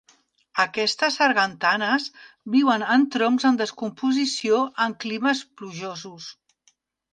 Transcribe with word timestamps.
Aquestes 0.61 1.17
sargantanes 1.19 2.07
viuen 2.55 2.87
en 2.95 3.05
troncs 3.17 3.47
en 3.51 3.61
descomposició 3.61 4.65
en 4.87 4.99
climes 5.07 5.45
plujosos. 5.61 6.33